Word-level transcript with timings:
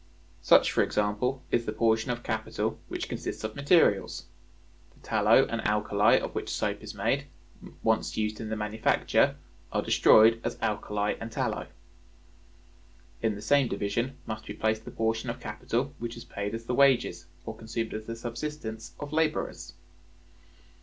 Such, 0.41 0.71
for 0.71 0.81
example, 0.81 1.43
is 1.51 1.67
the 1.67 1.71
portion 1.71 2.09
of 2.09 2.23
capital 2.23 2.79
which 2.87 3.07
consists 3.07 3.43
of 3.43 3.55
materials. 3.55 4.25
The 4.95 5.07
tallow 5.07 5.45
and 5.45 5.61
alkali 5.63 6.15
of 6.19 6.33
which 6.33 6.49
soap 6.49 6.81
is 6.81 6.95
made, 6.95 7.25
once 7.83 8.17
used 8.17 8.41
in 8.41 8.49
the 8.49 8.55
manufacture, 8.55 9.35
are 9.71 9.83
destroyed 9.83 10.41
as 10.43 10.57
alkali 10.59 11.17
and 11.21 11.31
tallow. 11.31 11.67
In 13.21 13.35
the 13.35 13.43
same 13.43 13.67
division 13.67 14.17
must 14.25 14.47
be 14.47 14.53
placed 14.55 14.85
the 14.85 14.89
portion 14.89 15.29
of 15.29 15.39
capital 15.39 15.93
which 15.99 16.17
is 16.17 16.25
paid 16.25 16.55
as 16.55 16.65
the 16.65 16.73
wages, 16.73 17.27
or 17.45 17.55
consumed 17.55 17.93
as 17.93 18.07
the 18.07 18.15
subsistence, 18.15 18.93
of 18.99 19.13
laborers. 19.13 19.75